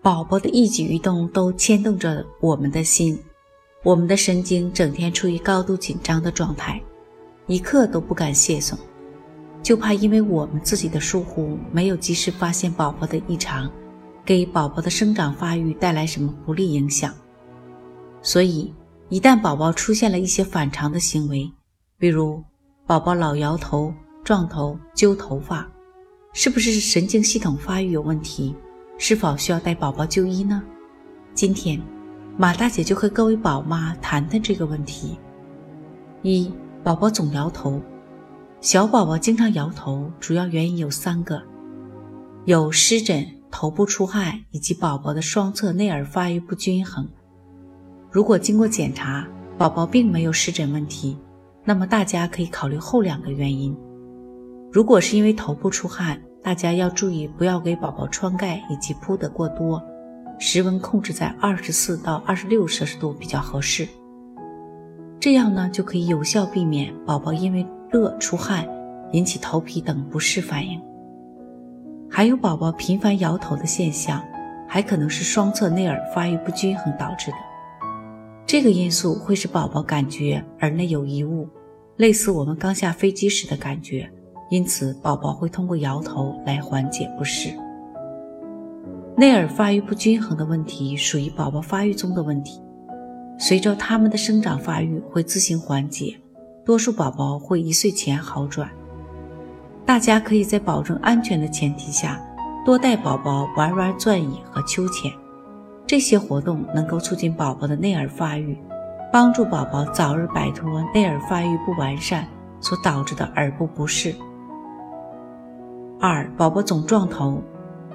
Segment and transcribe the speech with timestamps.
[0.00, 3.18] 宝宝的一举一动都牵动着我们的心，
[3.82, 6.80] 我们的神经整天处于高度紧张的状态，
[7.46, 8.78] 一刻都不敢懈松，
[9.62, 13.70] 就怕因为我们自己的疏忽，没有及时发现宝宝的异常，
[14.24, 17.12] 给宝宝的生长发育带来什么不利影响。
[18.22, 18.72] 所以，
[19.08, 21.50] 一旦宝宝出现了一些反常的行为，
[21.98, 22.42] 比如
[22.86, 23.92] 宝宝老摇头、
[24.22, 25.68] 撞头、揪头发。
[26.34, 28.54] 是不是神经系统发育有问题？
[29.00, 30.60] 是否需要带宝宝就医呢？
[31.32, 31.80] 今天，
[32.36, 35.16] 马大姐就和各位宝妈谈谈这个问题。
[36.22, 37.80] 一、宝宝总摇头，
[38.60, 41.40] 小宝宝经常摇头，主要原因有三个：
[42.44, 47.08] 有湿疹、头部出汗，以及宝宝的双侧内耳发育不均衡。
[48.10, 49.24] 如果经过检查，
[49.56, 51.16] 宝宝并没有湿疹问题，
[51.64, 53.76] 那么大家可以考虑后两个原因。
[54.72, 59.82] 如果是因为头部出汗，大家要注意，不要给宝宝穿盖以及铺得过多，
[60.38, 63.86] 室温控制在二十四到二十六摄氏度比较合适。
[65.20, 68.66] 这样呢，就可以有效避免宝宝因为热出汗
[69.12, 70.80] 引起头皮等不适反应。
[72.08, 74.22] 还有宝宝频繁摇头的现象，
[74.66, 77.36] 还可能是双侧内耳发育不均衡导致的。
[78.46, 81.48] 这个因素会使宝宝感觉耳内有异物，
[81.96, 84.10] 类似我们刚下飞机时的感觉。
[84.50, 87.50] 因此，宝宝会通过摇头来缓解不适。
[89.16, 92.60] 内耳发育不均衡的问题属于宝宝发育中的问题，
[93.38, 96.16] 随着他们的生长发育会自行缓解，
[96.64, 98.70] 多数宝宝会一岁前好转。
[99.84, 102.22] 大家可以在保证安全的前提下，
[102.64, 105.10] 多带宝宝玩玩转椅和秋千，
[105.86, 108.56] 这些活动能够促进宝宝的内耳发育，
[109.12, 112.26] 帮助宝宝早日摆脱内耳发育不完善
[112.60, 114.14] 所导致的耳部不适。
[116.00, 117.42] 二、宝宝总撞头，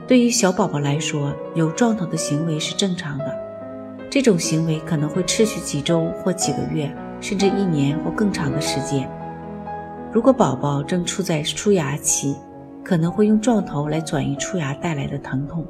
[0.06, 3.34] 对于小宝宝来说，有撞头的行为是正常的。
[4.10, 9.10] 这种行为可能会持续几周或几个月，甚至一年或更长的时间。
[10.12, 12.36] 如果宝宝正处在出牙期，
[12.84, 15.66] 可能会用撞头来转移出牙带来的疼痛。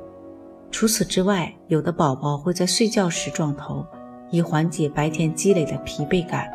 [0.72, 3.86] 除此之外，有的宝宝会在睡觉时撞头，
[4.32, 6.50] 以缓解白天积累的疲惫感。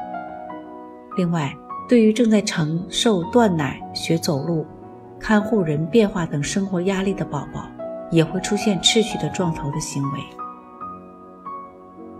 [1.16, 1.54] 另外，
[1.88, 4.66] 对于正在承受断奶、学走路，
[5.20, 7.68] 看护人变化等生活压力的宝宝，
[8.10, 10.20] 也会出现持续的撞头的行为。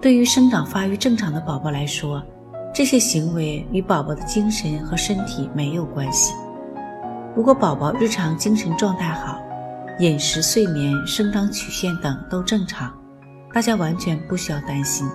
[0.01, 2.23] 对于生长发育正常的宝宝来说，
[2.73, 6.35] 这些行为与宝宝的精神和身体没有关系。
[7.35, 9.41] 如果宝宝日常精神状态好，
[10.01, 12.93] 饮食、睡眠、生长曲线等都正常，
[13.53, 15.09] 大家完全不需要担心，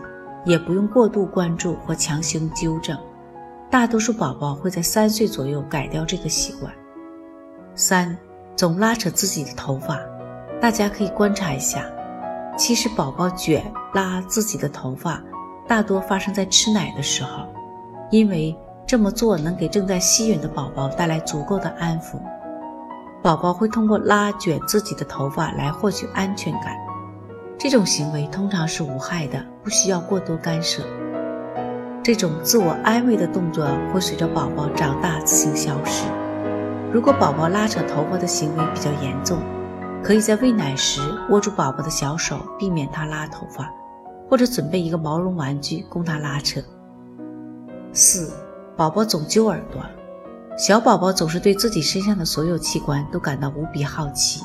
[0.45, 2.97] 也不用过度关注或强行纠正。
[3.69, 6.73] 大多数宝宝会在三岁左右改掉这个习惯。
[7.75, 8.15] 三，
[8.55, 9.99] 总拉扯自己的头发，
[10.61, 11.83] 大家可以观察一下。
[12.55, 13.63] 其实宝宝卷
[13.93, 15.19] 拉自己的头发，
[15.67, 17.47] 大多发生在吃奶的时候，
[18.11, 22.19] 因为这么做能给正在吸吮的宝宝带来足够的安抚。
[23.23, 26.77] 宝宝会通过拉卷自己的头发来获取安全感，
[27.57, 30.83] 这种行为通常是无害的，不需要过多干涉。
[32.03, 36.03] 这种自我安慰的动作会随着宝宝长大自行消失。
[36.93, 39.39] 如果宝宝拉扯头发的行为比较严重，
[40.03, 43.67] 可以在喂奶时握住宝宝的小手，避免他拉头发，
[44.29, 46.61] 或者准备一个毛绒玩具供他拉扯。
[47.93, 48.31] 四、
[48.77, 49.81] 宝宝总揪耳朵，
[50.55, 54.43] 小宝宝总是对自己身上的所有器官都感到无比好奇，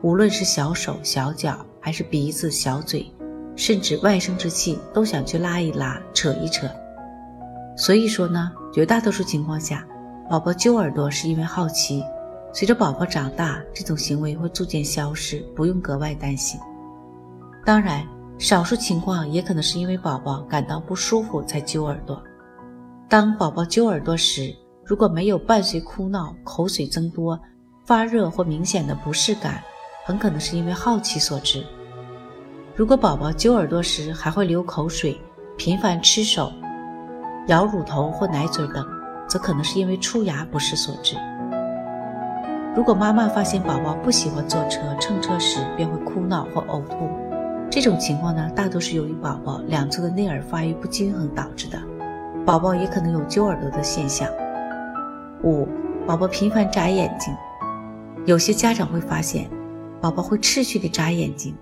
[0.00, 3.12] 无论是小手、小脚，还是鼻子、小嘴，
[3.56, 6.68] 甚至外生殖器，都想去拉一拉、扯一扯。
[7.76, 9.84] 所以说呢，绝大多数情况下。
[10.28, 12.02] 宝宝揪耳朵是因为好奇，
[12.50, 16.58] 随着宝宝长大，这种行为会逐渐消失，不用格外担心。
[17.62, 18.06] 当然，
[18.38, 22.22] 少数情况也可能是因为宝宝感到不舒服才揪耳朵。
[23.06, 27.38] 当宝宝揪耳朵时，如果没有伴随哭闹、口水增多、
[27.84, 29.62] 发热或明显的不适感，
[30.06, 31.62] 很可能是因为好奇所致。
[32.74, 35.20] 如果宝宝揪耳朵时还会流口水、
[35.58, 36.50] 频繁吃手、
[37.48, 38.93] 咬乳头或奶嘴等。
[39.34, 41.16] 则可能是因为出牙不适所致。
[42.76, 47.08] 如果妈妈发现宝宝不喜欢坐车、乘车时便会哭闹或呕吐，
[47.68, 51.82] 这种情况呢，大多是由于宝宝两侧的内耳发育不均衡导致的。
[52.46, 54.28] 宝宝也可能有揪耳朵的现象。
[55.42, 55.66] 五、
[56.06, 57.34] 宝宝频繁眨眼睛，
[58.26, 59.50] 有些家长会发现，
[60.00, 61.56] 宝宝会持续的眨眼睛，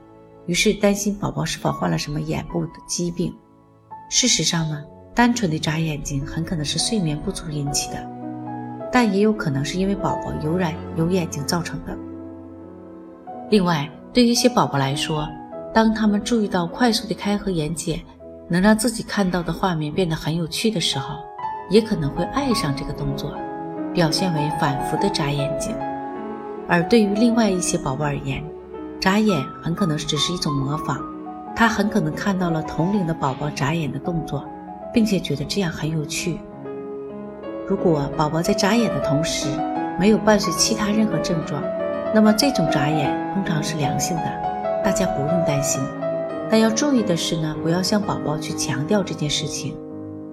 [0.45, 3.35] 于是担心宝宝是否患了什么眼部的疾病。
[4.11, 4.85] 事实上呢，
[5.15, 8.07] 单纯的眨眼睛很可能是睡眠不足引起的，
[8.91, 11.97] 但也有可能是因为宝宝有染有眼睛造成的。
[13.51, 15.29] 另外，对于一些宝宝来说，
[15.75, 18.01] 当他们注意到快速的开合眼睑。
[18.49, 21.15] 能让自己看到的画面变得很有趣的时候，
[21.71, 23.35] 也可能会爱上这个动作，
[23.95, 25.75] 表现为反复的眨眼睛。
[26.69, 28.45] 而对于另外一些宝宝而言，
[29.01, 31.01] 眨眼很可能只是一种模仿，
[31.57, 34.45] 他很可能看到了同龄的宝宝眨眼的动作，
[34.93, 36.39] 并且觉得这样很有趣。
[37.67, 39.49] 如果宝宝在眨眼的同时
[39.99, 41.63] 没有伴随其他任何症状，
[42.15, 44.25] 那么这种眨眼通常是良性的，
[44.85, 45.81] 大家不用担心。
[46.51, 49.75] 但要注意的是呢，不要向宝宝去强调这件事情，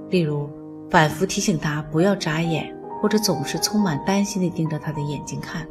[0.10, 0.50] 例如
[0.90, 5.66] 反复提醒他不要眨眼，或者总是充满担心地盯着他的眼睛看。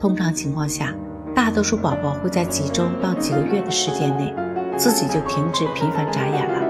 [0.00, 0.92] 通常情况下，
[1.34, 4.34] 大多数宝宝会在几周到几个月的时间内，
[4.76, 6.65] 自己就停止频繁眨眼了。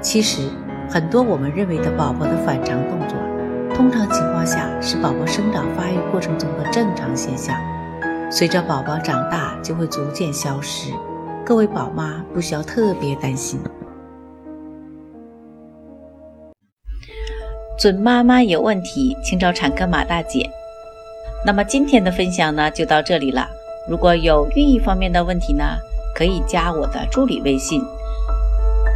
[0.00, 0.48] 其实，
[0.88, 3.18] 很多我们认为的宝宝的反常动作，
[3.74, 7.56] 通常情况下是宝宝生长发育过程中的正常现象，
[8.30, 10.92] 随着宝宝长大就会逐渐消失。
[11.44, 13.58] 各位宝妈不需要特别担心。
[17.76, 20.48] 准妈妈有问题，请找产科马大姐。
[21.44, 23.48] 那么今天的分享呢，就到这里了。
[23.88, 25.64] 如果有孕育方面的问题呢，
[26.14, 27.82] 可以加我的助理微信“